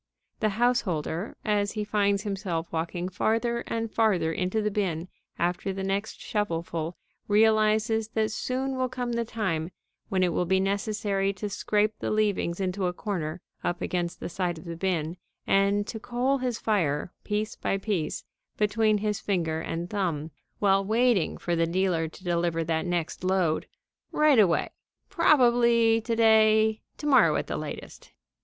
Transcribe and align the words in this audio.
The 0.39 0.49
householder, 0.57 1.37
as 1.45 1.73
he 1.73 1.83
finds 1.83 2.23
himself 2.23 2.73
walking 2.73 3.07
farther 3.07 3.59
and 3.67 3.93
farther 3.93 4.33
into 4.33 4.59
the 4.59 4.71
bin 4.71 5.09
after 5.37 5.71
the 5.71 5.83
next 5.83 6.19
shovelful, 6.19 6.97
realizes 7.27 8.07
that 8.15 8.31
soon 8.31 8.77
will 8.77 8.89
come 8.89 9.11
the 9.11 9.23
time 9.23 9.69
when 10.09 10.23
it 10.23 10.33
will 10.33 10.47
be 10.47 10.59
necessary 10.59 11.31
to 11.33 11.51
scrape 11.51 11.93
the 11.99 12.09
leavings 12.09 12.59
into 12.59 12.87
a 12.87 12.93
corner, 12.93 13.41
up 13.63 13.79
against 13.79 14.19
the 14.19 14.27
side 14.27 14.57
of 14.57 14.65
the 14.65 14.75
bin, 14.75 15.17
and 15.45 15.85
to 15.85 15.99
coal 15.99 16.39
his 16.39 16.57
fire, 16.57 17.13
piece 17.23 17.55
by 17.55 17.77
piece, 17.77 18.23
between 18.57 18.97
his 18.97 19.19
finger 19.19 19.61
and 19.61 19.91
thumb, 19.91 20.31
while 20.57 20.83
waiting 20.83 21.37
for 21.37 21.55
the 21.55 21.67
dealer 21.67 22.07
to 22.07 22.23
deliver 22.23 22.63
that 22.63 22.87
next 22.87 23.23
load, 23.23 23.67
"right 24.11 24.39
away, 24.39 24.69
probably 25.09 26.01
to 26.01 26.15
day, 26.15 26.81
to 26.97 27.05
morrow 27.05 27.35
at 27.35 27.45
the 27.45 27.55
latest." 27.55 28.11